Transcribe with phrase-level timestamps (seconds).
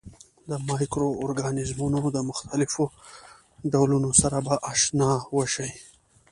[0.49, 2.83] د مایکرو ارګانیزمونو د مختلفو
[3.71, 5.69] ډولونو سره به آشنايي وشي.